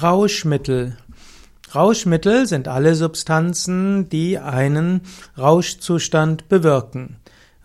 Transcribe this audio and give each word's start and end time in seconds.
Rauschmittel. 0.00 0.96
Rauschmittel 1.74 2.46
sind 2.46 2.66
alle 2.66 2.94
Substanzen, 2.94 4.08
die 4.08 4.38
einen 4.38 5.02
Rauschzustand 5.36 6.48
bewirken. 6.48 7.16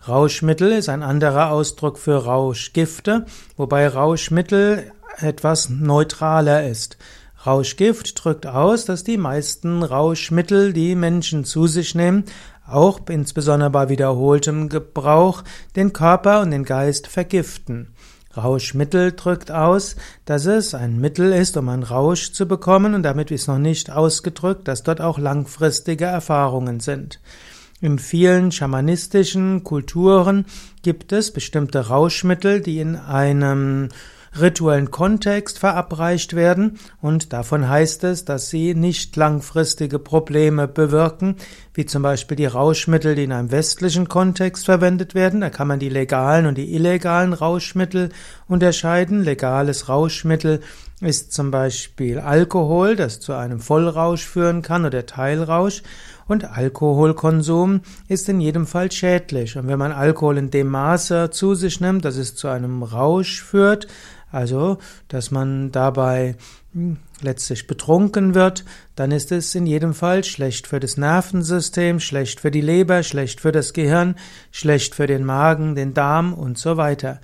Rauschmittel 0.06 0.72
ist 0.72 0.90
ein 0.90 1.02
anderer 1.02 1.50
Ausdruck 1.50 1.96
für 1.96 2.26
Rauschgifte, 2.26 3.24
wobei 3.56 3.88
Rauschmittel 3.88 4.92
etwas 5.16 5.70
neutraler 5.70 6.68
ist. 6.68 6.98
Rauschgift 7.46 8.22
drückt 8.22 8.46
aus, 8.46 8.84
dass 8.84 9.04
die 9.04 9.16
meisten 9.16 9.82
Rauschmittel, 9.82 10.74
die 10.74 10.94
Menschen 10.96 11.46
zu 11.46 11.66
sich 11.66 11.94
nehmen, 11.94 12.24
auch 12.66 13.00
insbesondere 13.08 13.70
bei 13.70 13.88
wiederholtem 13.88 14.68
Gebrauch, 14.68 15.44
den 15.76 15.94
Körper 15.94 16.42
und 16.42 16.50
den 16.50 16.64
Geist 16.64 17.06
vergiften. 17.06 17.94
Rauschmittel 18.36 19.12
drückt 19.12 19.50
aus, 19.50 19.96
dass 20.24 20.46
es 20.46 20.74
ein 20.74 21.00
Mittel 21.00 21.32
ist, 21.32 21.56
um 21.56 21.68
einen 21.68 21.82
Rausch 21.82 22.32
zu 22.32 22.46
bekommen 22.46 22.94
und 22.94 23.02
damit 23.02 23.30
ist 23.30 23.48
noch 23.48 23.58
nicht 23.58 23.90
ausgedrückt, 23.90 24.68
dass 24.68 24.82
dort 24.82 25.00
auch 25.00 25.18
langfristige 25.18 26.04
Erfahrungen 26.04 26.80
sind. 26.80 27.20
In 27.80 27.98
vielen 27.98 28.50
schamanistischen 28.50 29.62
Kulturen 29.62 30.46
gibt 30.82 31.12
es 31.12 31.32
bestimmte 31.32 31.88
Rauschmittel, 31.88 32.60
die 32.60 32.80
in 32.80 32.96
einem 32.96 33.88
rituellen 34.38 34.90
Kontext 34.90 35.58
verabreicht 35.58 36.34
werden 36.34 36.78
und 37.00 37.32
davon 37.32 37.68
heißt 37.68 38.04
es, 38.04 38.24
dass 38.24 38.50
sie 38.50 38.74
nicht 38.74 39.16
langfristige 39.16 39.98
Probleme 39.98 40.68
bewirken, 40.68 41.36
wie 41.74 41.86
zum 41.86 42.02
Beispiel 42.02 42.36
die 42.36 42.46
Rauschmittel, 42.46 43.14
die 43.14 43.24
in 43.24 43.32
einem 43.32 43.50
westlichen 43.50 44.08
Kontext 44.08 44.64
verwendet 44.64 45.14
werden. 45.14 45.40
Da 45.40 45.50
kann 45.50 45.68
man 45.68 45.78
die 45.78 45.88
legalen 45.88 46.46
und 46.46 46.58
die 46.58 46.74
illegalen 46.74 47.32
Rauschmittel 47.32 48.10
unterscheiden. 48.48 49.22
Legales 49.22 49.88
Rauschmittel 49.88 50.60
ist 51.00 51.32
zum 51.32 51.50
Beispiel 51.50 52.18
Alkohol, 52.18 52.96
das 52.96 53.20
zu 53.20 53.32
einem 53.32 53.60
Vollrausch 53.60 54.26
führen 54.26 54.62
kann 54.62 54.84
oder 54.84 55.06
Teilrausch. 55.06 55.82
Und 56.26 56.44
Alkoholkonsum 56.44 57.80
ist 58.08 58.28
in 58.28 58.40
jedem 58.40 58.66
Fall 58.66 58.90
schädlich. 58.92 59.56
Und 59.56 59.68
wenn 59.68 59.78
man 59.78 59.92
Alkohol 59.92 60.38
in 60.38 60.50
dem 60.50 60.68
Maße 60.68 61.30
zu 61.30 61.54
sich 61.54 61.80
nimmt, 61.80 62.04
dass 62.04 62.16
es 62.16 62.34
zu 62.34 62.48
einem 62.48 62.82
Rausch 62.82 63.42
führt, 63.42 63.86
also 64.30 64.78
dass 65.08 65.30
man 65.30 65.72
dabei 65.72 66.36
hm, 66.74 66.98
letztlich 67.22 67.66
betrunken 67.66 68.34
wird, 68.34 68.64
dann 68.96 69.10
ist 69.10 69.32
es 69.32 69.54
in 69.54 69.66
jedem 69.66 69.94
Fall 69.94 70.24
schlecht 70.24 70.66
für 70.66 70.80
das 70.80 70.96
Nervensystem, 70.96 72.00
schlecht 72.00 72.40
für 72.40 72.50
die 72.50 72.60
Leber, 72.60 73.02
schlecht 73.02 73.40
für 73.40 73.52
das 73.52 73.72
Gehirn, 73.72 74.16
schlecht 74.50 74.94
für 74.94 75.06
den 75.06 75.24
Magen, 75.24 75.74
den 75.74 75.94
Darm 75.94 76.34
und 76.34 76.58
so 76.58 76.76
weiter. 76.76 77.20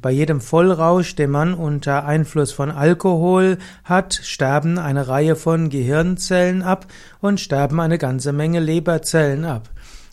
Bei 0.00 0.10
jedem 0.10 0.40
Vollrausch, 0.40 1.16
den 1.16 1.30
man 1.30 1.52
unter 1.52 2.06
Einfluss 2.06 2.52
von 2.52 2.70
Alkohol 2.70 3.58
hat, 3.84 4.14
sterben 4.22 4.78
eine 4.78 5.08
Reihe 5.08 5.36
von 5.36 5.68
Gehirnzellen 5.68 6.62
ab 6.62 6.86
und 7.20 7.40
sterben 7.40 7.80
eine 7.80 7.98
ganze 7.98 8.32
Menge 8.32 8.60
Leberzellen 8.60 9.44
ab. 9.44 9.68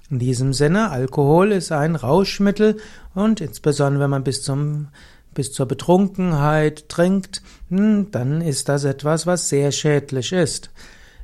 In 0.10 0.20
diesem 0.20 0.54
Sinne, 0.54 0.92
Alkohol 0.92 1.52
ist 1.54 1.72
ein 1.72 1.96
Rauschmittel 1.96 2.78
und 3.16 3.42
insbesondere 3.42 4.04
wenn 4.04 4.10
man 4.10 4.24
bis 4.24 4.44
zum 4.44 4.90
bis 5.34 5.52
zur 5.52 5.68
Betrunkenheit 5.68 6.90
trinkt, 6.90 7.42
hm, 7.70 8.12
dann 8.12 8.42
ist 8.42 8.70
das 8.70 8.84
etwas, 8.84 9.26
was 9.28 9.50
sehr 9.50 9.72
schädlich 9.72 10.32
ist. 10.32 10.70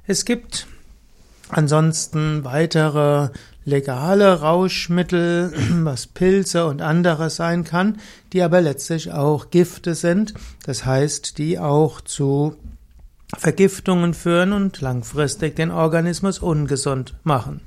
Es 0.08 0.26
gibt 0.26 0.68
ansonsten 1.50 2.44
weitere 2.44 3.30
legale 3.66 4.42
Rauschmittel, 4.42 5.54
was 5.84 6.08
Pilze 6.08 6.66
und 6.66 6.82
anderes 6.82 7.36
sein 7.36 7.64
kann, 7.64 7.98
die 8.34 8.42
aber 8.42 8.62
letztlich 8.62 9.12
auch 9.12 9.50
Gifte 9.50 9.96
sind, 9.96 10.34
das 10.66 10.86
heißt, 10.86 11.38
die 11.38 11.60
auch 11.60 12.02
zu 12.02 12.56
Vergiftungen 13.38 14.16
führen 14.16 14.54
und 14.54 14.82
langfristig 14.82 15.56
den 15.56 15.70
Organismus 15.70 16.40
ungesund 16.40 17.14
machen. 17.24 17.62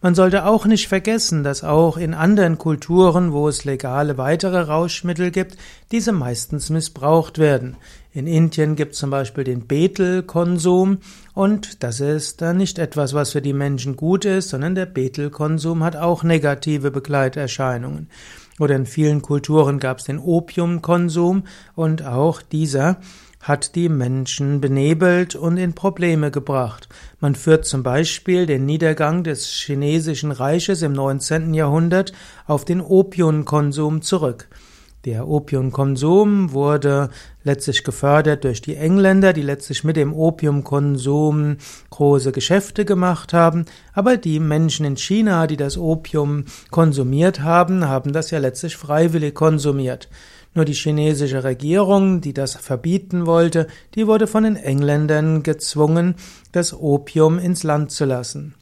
Man 0.00 0.14
sollte 0.14 0.46
auch 0.46 0.66
nicht 0.66 0.86
vergessen, 0.86 1.42
dass 1.42 1.64
auch 1.64 1.96
in 1.96 2.14
anderen 2.14 2.58
Kulturen, 2.58 3.32
wo 3.32 3.48
es 3.48 3.64
legale 3.64 4.18
weitere 4.18 4.60
Rauschmittel 4.60 5.32
gibt, 5.32 5.56
diese 5.90 6.12
meistens 6.12 6.70
missbraucht 6.70 7.38
werden. 7.38 7.76
In 8.12 8.28
Indien 8.28 8.76
gibt 8.76 8.92
es 8.92 9.00
zum 9.00 9.10
Beispiel 9.10 9.44
den 9.44 9.66
Betelkonsum 9.66 10.98
und 11.34 11.82
das 11.82 12.00
ist 12.00 12.40
dann 12.40 12.56
nicht 12.56 12.78
etwas, 12.78 13.12
was 13.12 13.32
für 13.32 13.42
die 13.42 13.52
Menschen 13.52 13.96
gut 13.96 14.24
ist, 14.24 14.50
sondern 14.50 14.76
der 14.76 14.86
Betelkonsum 14.86 15.82
hat 15.82 15.96
auch 15.96 16.22
negative 16.22 16.92
Begleiterscheinungen. 16.92 18.08
Oder 18.60 18.76
in 18.76 18.86
vielen 18.86 19.22
Kulturen 19.22 19.80
gab 19.80 19.98
es 19.98 20.04
den 20.04 20.18
Opiumkonsum 20.18 21.44
und 21.74 22.04
auch 22.04 22.42
dieser 22.42 22.98
hat 23.40 23.74
die 23.74 23.88
Menschen 23.88 24.60
benebelt 24.60 25.34
und 25.34 25.56
in 25.56 25.74
Probleme 25.74 26.30
gebracht. 26.30 26.88
Man 27.20 27.34
führt 27.34 27.64
zum 27.64 27.82
Beispiel 27.82 28.46
den 28.46 28.66
Niedergang 28.66 29.24
des 29.24 29.46
chinesischen 29.46 30.30
Reiches 30.30 30.82
im 30.82 30.92
19. 30.92 31.54
Jahrhundert 31.54 32.12
auf 32.46 32.64
den 32.64 32.80
Opiumkonsum 32.80 34.02
zurück. 34.02 34.48
Der 35.06 35.28
Opiumkonsum 35.28 36.52
wurde 36.52 37.08
letztlich 37.42 37.84
gefördert 37.84 38.44
durch 38.44 38.60
die 38.60 38.76
Engländer, 38.76 39.32
die 39.32 39.40
letztlich 39.40 39.82
mit 39.82 39.96
dem 39.96 40.12
Opiumkonsum 40.12 41.56
große 41.88 42.32
Geschäfte 42.32 42.84
gemacht 42.84 43.32
haben. 43.32 43.64
Aber 43.94 44.18
die 44.18 44.38
Menschen 44.40 44.84
in 44.84 44.98
China, 44.98 45.46
die 45.46 45.56
das 45.56 45.78
Opium 45.78 46.44
konsumiert 46.70 47.40
haben, 47.40 47.88
haben 47.88 48.12
das 48.12 48.30
ja 48.30 48.38
letztlich 48.38 48.76
freiwillig 48.76 49.34
konsumiert. 49.34 50.10
Nur 50.54 50.64
die 50.64 50.74
chinesische 50.74 51.44
Regierung, 51.44 52.20
die 52.20 52.32
das 52.32 52.56
verbieten 52.56 53.26
wollte, 53.26 53.68
die 53.94 54.06
wurde 54.06 54.26
von 54.26 54.42
den 54.42 54.56
Engländern 54.56 55.44
gezwungen, 55.44 56.16
das 56.50 56.72
Opium 56.74 57.38
ins 57.38 57.62
Land 57.62 57.92
zu 57.92 58.04
lassen. 58.04 58.54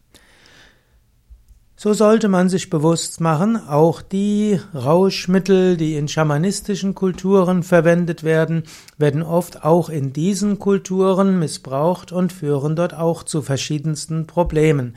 So 1.81 1.95
sollte 1.95 2.29
man 2.29 2.49
sich 2.49 2.71
bewusst 2.71 3.21
machen, 3.21 3.57
auch 3.57 4.03
die 4.03 4.61
Rauschmittel, 4.75 5.77
die 5.77 5.95
in 5.95 6.09
schamanistischen 6.09 6.97
Kulturen 6.97 7.63
verwendet 7.63 8.25
werden, 8.25 8.65
werden 8.97 9.23
oft 9.23 9.65
auch 9.65 9.89
in 9.89 10.13
diesen 10.13 10.59
Kulturen 10.59 11.39
missbraucht 11.39 12.11
und 12.11 12.33
führen 12.33 12.75
dort 12.75 12.95
auch 12.95 13.23
zu 13.23 13.43
verschiedensten 13.43 14.27
Problemen. 14.27 14.97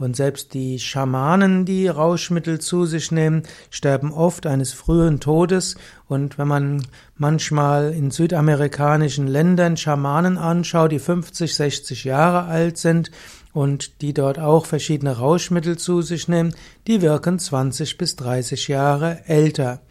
Und 0.00 0.16
selbst 0.16 0.54
die 0.54 0.78
Schamanen, 0.78 1.66
die 1.66 1.86
Rauschmittel 1.86 2.58
zu 2.58 2.86
sich 2.86 3.12
nehmen, 3.12 3.42
sterben 3.68 4.14
oft 4.14 4.46
eines 4.46 4.72
frühen 4.72 5.20
Todes. 5.20 5.76
Und 6.08 6.38
wenn 6.38 6.48
man 6.48 6.86
manchmal 7.18 7.92
in 7.92 8.10
südamerikanischen 8.10 9.26
Ländern 9.26 9.76
Schamanen 9.76 10.38
anschaut, 10.38 10.90
die 10.90 10.98
50, 10.98 11.54
60 11.54 12.04
Jahre 12.04 12.44
alt 12.44 12.78
sind 12.78 13.10
und 13.52 14.00
die 14.00 14.14
dort 14.14 14.38
auch 14.38 14.64
verschiedene 14.64 15.18
Rauschmittel 15.18 15.76
zu 15.76 16.00
sich 16.00 16.28
nehmen, 16.28 16.54
die 16.86 17.02
wirken 17.02 17.38
20 17.38 17.98
bis 17.98 18.16
30 18.16 18.68
Jahre 18.68 19.18
älter. 19.26 19.82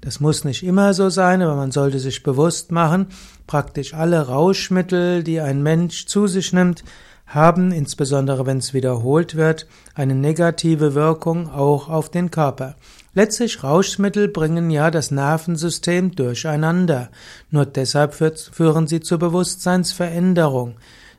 Das 0.00 0.18
muss 0.18 0.44
nicht 0.44 0.62
immer 0.62 0.94
so 0.94 1.10
sein, 1.10 1.42
aber 1.42 1.56
man 1.56 1.72
sollte 1.72 1.98
sich 1.98 2.22
bewusst 2.22 2.72
machen, 2.72 3.08
praktisch 3.46 3.92
alle 3.92 4.28
Rauschmittel, 4.28 5.22
die 5.22 5.40
ein 5.40 5.62
Mensch 5.62 6.06
zu 6.06 6.26
sich 6.26 6.54
nimmt, 6.54 6.84
haben, 7.26 7.72
insbesondere 7.72 8.46
wenn 8.46 8.58
es 8.58 8.74
wiederholt 8.74 9.36
wird, 9.36 9.66
eine 9.94 10.14
negative 10.14 10.94
Wirkung 10.94 11.50
auch 11.50 11.88
auf 11.88 12.10
den 12.10 12.30
Körper. 12.30 12.76
Letztlich 13.14 13.62
Rauschmittel 13.62 14.28
bringen 14.28 14.70
ja 14.70 14.90
das 14.90 15.10
Nervensystem 15.10 16.14
durcheinander. 16.14 17.10
Nur 17.50 17.66
deshalb 17.66 18.14
führen 18.14 18.86
sie 18.86 19.00
zur 19.00 19.18
Bewusstseinsveränderung. 19.18 20.76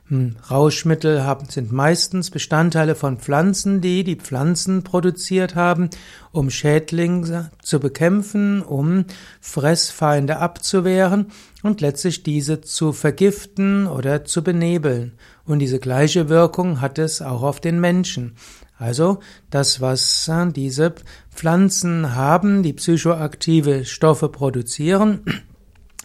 Hm, 0.08 0.36
Rauschmittel 0.50 1.24
haben, 1.24 1.48
sind 1.48 1.72
meistens 1.72 2.30
Bestandteile 2.30 2.94
von 2.94 3.16
Pflanzen, 3.16 3.80
die 3.80 4.04
die 4.04 4.16
Pflanzen 4.16 4.82
produziert 4.82 5.54
haben, 5.54 5.88
um 6.30 6.50
Schädlinge 6.50 7.50
zu 7.62 7.80
bekämpfen, 7.80 8.60
um 8.60 9.06
Fressfeinde 9.40 10.36
abzuwehren 10.40 11.28
und 11.62 11.80
letztlich 11.80 12.22
diese 12.22 12.60
zu 12.60 12.92
vergiften 12.92 13.86
oder 13.86 14.26
zu 14.26 14.44
benebeln. 14.44 15.12
Und 15.46 15.60
diese 15.60 15.78
gleiche 15.78 16.28
Wirkung 16.28 16.82
hat 16.82 16.98
es 16.98 17.22
auch 17.22 17.42
auf 17.42 17.60
den 17.60 17.80
Menschen. 17.80 18.34
Also 18.76 19.20
das, 19.48 19.80
was 19.80 20.28
äh, 20.28 20.52
diese 20.52 20.94
Pflanzen 21.30 22.14
haben, 22.14 22.62
die 22.62 22.74
psychoaktive 22.74 23.86
Stoffe 23.86 24.28
produzieren, 24.28 25.22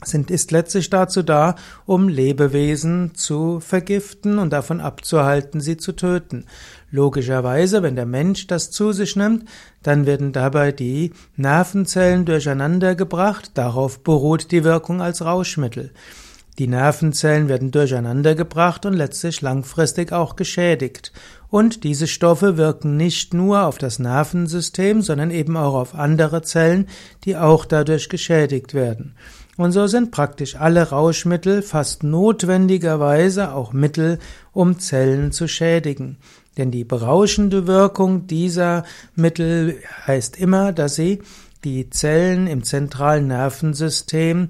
sind, 0.04 0.32
ist 0.32 0.52
letztlich 0.52 0.90
dazu 0.90 1.24
da, 1.24 1.56
um 1.86 2.08
Lebewesen 2.08 3.16
zu 3.16 3.60
vergiften 3.60 4.40
und 4.40 4.52
davon 4.52 4.82
abzuhalten, 4.82 5.62
sie 5.62 5.78
zu 5.78 5.94
töten. 5.94 6.46
Logischerweise, 6.92 7.84
wenn 7.84 7.96
der 7.96 8.06
Mensch 8.06 8.48
das 8.48 8.72
zu 8.72 8.92
sich 8.92 9.16
nimmt, 9.16 9.46
dann 9.84 10.06
werden 10.06 10.32
dabei 10.32 10.72
die 10.72 11.14
Nervenzellen 11.36 12.26
durcheinander 12.26 12.96
gebracht, 12.96 13.52
darauf 13.54 14.04
beruht 14.04 14.52
die 14.52 14.64
Wirkung 14.64 15.02
als 15.02 15.24
Rauschmittel. 15.24 15.92
Die 16.60 16.68
Nervenzellen 16.68 17.48
werden 17.48 17.72
durcheinander 17.72 18.36
gebracht 18.36 18.86
und 18.86 18.92
letztlich 18.92 19.42
langfristig 19.42 20.12
auch 20.12 20.36
geschädigt. 20.36 21.14
Und 21.50 21.86
diese 21.86 22.06
Stoffe 22.06 22.58
wirken 22.58 22.98
nicht 22.98 23.34
nur 23.34 23.64
auf 23.64 23.78
das 23.78 23.98
Nervensystem, 23.98 25.02
sondern 25.02 25.32
eben 25.32 25.56
auch 25.56 25.74
auf 25.74 25.96
andere 25.96 26.42
Zellen, 26.42 26.88
die 27.24 27.38
auch 27.38 27.64
dadurch 27.64 28.10
geschädigt 28.10 28.74
werden. 28.74 29.16
Und 29.60 29.74
so 29.74 29.88
sind 29.88 30.12
praktisch 30.12 30.56
alle 30.56 30.84
Rauschmittel 30.84 31.62
fast 31.62 32.04
notwendigerweise 32.04 33.52
auch 33.54 33.74
Mittel, 33.74 34.18
um 34.54 34.80
Zellen 34.80 35.34
zu 35.34 35.50
schädigen. 35.50 36.16
Denn 36.58 36.72
die 36.72 36.86
berauschende 36.86 37.68
Wirkung 37.68 38.26
dieser 38.26 38.86
Mittel 39.16 39.76
heißt 40.08 40.38
immer, 40.38 40.72
dass 40.72 40.96
sie 40.96 41.20
die 41.66 41.90
Zellen 41.90 42.48
im 42.48 42.64
zentralen 42.64 43.28
Nervensystem 43.28 44.48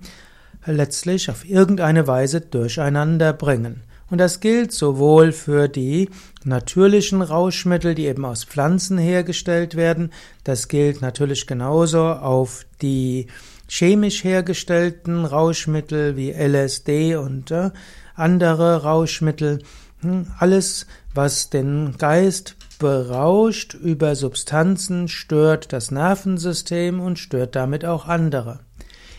letztlich 0.67 1.31
auf 1.31 1.43
irgendeine 1.43 2.05
Weise 2.05 2.41
durcheinander 2.41 3.33
bringen. 3.33 3.81
Und 4.11 4.19
das 4.19 4.41
gilt 4.41 4.71
sowohl 4.73 5.31
für 5.31 5.67
die 5.69 6.09
natürlichen 6.43 7.23
Rauschmittel, 7.23 7.95
die 7.95 8.05
eben 8.05 8.25
aus 8.25 8.43
Pflanzen 8.43 8.99
hergestellt 8.99 9.75
werden, 9.75 10.11
das 10.43 10.67
gilt 10.67 11.01
natürlich 11.01 11.47
genauso 11.47 12.03
auf 12.03 12.67
die 12.83 13.25
chemisch 13.69 14.23
hergestellten 14.23 15.25
Rauschmittel 15.25 16.17
wie 16.17 16.31
LSD 16.31 17.15
und 17.15 17.51
äh, 17.51 17.69
andere 18.15 18.83
Rauschmittel. 18.83 19.59
Hm, 20.01 20.27
alles, 20.39 20.87
was 21.13 21.49
den 21.49 21.95
Geist 21.97 22.55
berauscht 22.79 23.75
über 23.75 24.15
Substanzen, 24.15 25.07
stört 25.07 25.71
das 25.71 25.91
Nervensystem 25.91 26.99
und 26.99 27.19
stört 27.19 27.55
damit 27.55 27.85
auch 27.85 28.07
andere. 28.07 28.59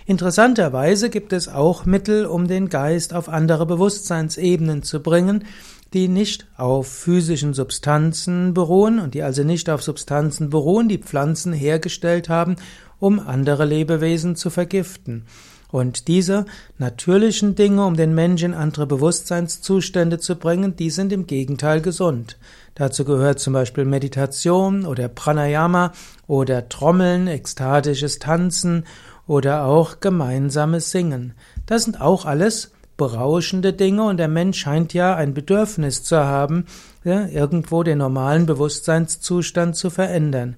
Interessanterweise 0.07 1.11
gibt 1.11 1.33
es 1.33 1.49
auch 1.49 1.85
Mittel, 1.85 2.27
um 2.27 2.49
den 2.49 2.69
Geist 2.69 3.15
auf 3.15 3.29
andere 3.29 3.67
Bewusstseinsebenen 3.67 4.83
zu 4.83 5.01
bringen, 5.01 5.45
die 5.93 6.09
nicht 6.09 6.47
auf 6.57 6.89
physischen 6.89 7.55
Substanzen 7.55 8.55
beruhen 8.55 8.99
und 8.99 9.15
die 9.15 9.23
also 9.23 9.45
nicht 9.45 9.69
auf 9.71 9.83
Substanzen 9.83 10.51
beruhen, 10.51 10.89
die 10.89 10.99
Pflanzen 10.99 11.53
hergestellt 11.53 12.29
haben, 12.29 12.57
um 13.01 13.19
andere 13.19 13.65
Lebewesen 13.65 14.37
zu 14.37 14.51
vergiften. 14.51 15.25
Und 15.73 16.09
diese 16.09 16.47
natürlichen 16.79 17.55
Dinge, 17.55 17.85
um 17.87 17.97
den 17.97 18.15
Menschen 18.15 18.53
in 18.53 18.59
andere 18.59 18.87
Bewusstseinszustände 18.87 20.19
zu 20.19 20.37
bringen, 20.37 20.77
die 20.77 20.91
sind 20.91 21.13
im 21.13 21.27
Gegenteil 21.27 21.81
gesund. 21.81 22.39
Dazu 22.75 23.05
gehört 23.05 23.41
zum 23.41 23.53
Beispiel 23.53 23.85
Meditation 23.85 24.85
oder 24.85 25.09
Pranayama 25.09 25.93
oder 26.27 26.69
Trommeln, 26.69 27.29
ekstatisches 27.29 28.19
Tanzen 28.19 28.85
oder 29.27 29.65
auch 29.65 30.01
gemeinsames 30.01 30.91
Singen. 30.91 31.35
Das 31.67 31.85
sind 31.85 32.01
auch 32.01 32.25
alles 32.25 32.73
berauschende 32.97 33.73
Dinge 33.73 34.03
und 34.05 34.19
der 34.19 34.29
Mensch 34.29 34.59
scheint 34.59 34.93
ja 34.93 35.15
ein 35.15 35.35
Bedürfnis 35.35 36.03
zu 36.03 36.19
haben, 36.19 36.67
ja, 37.05 37.27
irgendwo 37.29 37.83
den 37.83 37.99
normalen 37.99 38.45
Bewusstseinszustand 38.45 39.75
zu 39.77 39.89
verändern. 39.89 40.57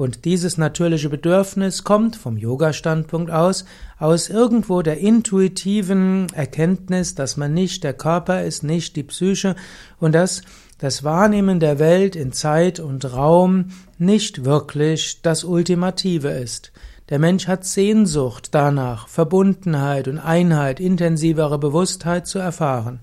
Und 0.00 0.24
dieses 0.24 0.56
natürliche 0.56 1.10
Bedürfnis 1.10 1.84
kommt 1.84 2.16
vom 2.16 2.38
Yoga-Standpunkt 2.38 3.30
aus, 3.30 3.66
aus 3.98 4.30
irgendwo 4.30 4.80
der 4.80 4.96
intuitiven 4.96 6.26
Erkenntnis, 6.32 7.14
dass 7.14 7.36
man 7.36 7.52
nicht 7.52 7.84
der 7.84 7.92
Körper 7.92 8.42
ist, 8.42 8.62
nicht 8.62 8.96
die 8.96 9.02
Psyche 9.02 9.56
und 9.98 10.12
dass 10.14 10.40
das 10.78 11.04
Wahrnehmen 11.04 11.60
der 11.60 11.78
Welt 11.78 12.16
in 12.16 12.32
Zeit 12.32 12.80
und 12.80 13.12
Raum 13.12 13.72
nicht 13.98 14.46
wirklich 14.46 15.20
das 15.20 15.44
Ultimative 15.44 16.30
ist. 16.30 16.72
Der 17.10 17.18
Mensch 17.18 17.46
hat 17.46 17.66
Sehnsucht 17.66 18.54
danach, 18.54 19.06
Verbundenheit 19.06 20.08
und 20.08 20.18
Einheit, 20.18 20.80
intensivere 20.80 21.58
Bewusstheit 21.58 22.26
zu 22.26 22.38
erfahren. 22.38 23.00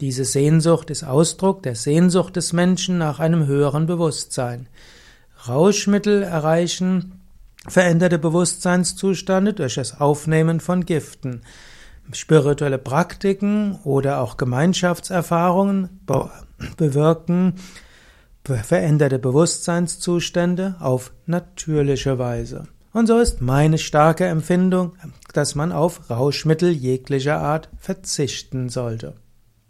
Diese 0.00 0.24
Sehnsucht 0.24 0.90
ist 0.90 1.02
Ausdruck 1.02 1.64
der 1.64 1.74
Sehnsucht 1.74 2.36
des 2.36 2.52
Menschen 2.52 2.98
nach 2.98 3.18
einem 3.18 3.46
höheren 3.48 3.86
Bewusstsein. 3.86 4.68
Rauschmittel 5.48 6.22
erreichen 6.22 7.20
veränderte 7.68 8.18
Bewusstseinszustände 8.18 9.52
durch 9.52 9.74
das 9.74 10.00
Aufnehmen 10.00 10.60
von 10.60 10.84
Giften. 10.84 11.42
Spirituelle 12.12 12.78
Praktiken 12.78 13.78
oder 13.82 14.20
auch 14.20 14.36
Gemeinschaftserfahrungen 14.36 16.00
bewirken 16.76 17.54
veränderte 18.44 19.18
Bewusstseinszustände 19.18 20.76
auf 20.78 21.12
natürliche 21.26 22.18
Weise. 22.18 22.68
Und 22.92 23.08
so 23.08 23.18
ist 23.18 23.42
meine 23.42 23.78
starke 23.78 24.24
Empfindung, 24.26 24.94
dass 25.32 25.54
man 25.54 25.72
auf 25.72 26.08
Rauschmittel 26.08 26.70
jeglicher 26.70 27.40
Art 27.40 27.68
verzichten 27.76 28.68
sollte. 28.68 29.14